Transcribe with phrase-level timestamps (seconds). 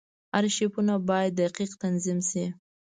[0.37, 2.45] ارشیفونه باید دقیق تنظیم شي.